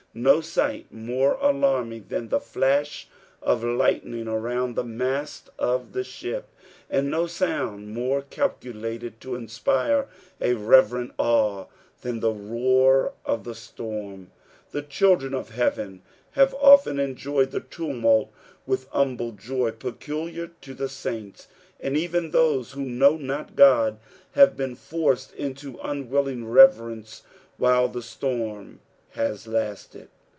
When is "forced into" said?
24.75-25.79